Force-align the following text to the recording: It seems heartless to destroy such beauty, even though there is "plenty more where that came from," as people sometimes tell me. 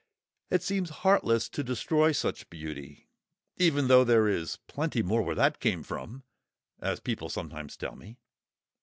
It 0.49 0.63
seems 0.63 0.89
heartless 1.05 1.47
to 1.49 1.63
destroy 1.63 2.11
such 2.11 2.49
beauty, 2.49 3.07
even 3.57 3.87
though 3.87 4.03
there 4.03 4.27
is 4.27 4.57
"plenty 4.65 5.03
more 5.03 5.21
where 5.21 5.35
that 5.35 5.59
came 5.59 5.83
from," 5.83 6.23
as 6.79 6.99
people 6.99 7.29
sometimes 7.29 7.77
tell 7.77 7.95
me. 7.95 8.17